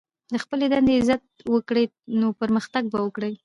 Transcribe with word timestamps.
د 0.33 0.35
خپلي 0.43 0.65
دندې 0.71 0.93
عزت 0.99 1.23
وکړئ، 1.53 1.85
نو 2.19 2.27
پرمختګ 2.41 2.83
به 2.91 2.99
وکړئ! 3.03 3.33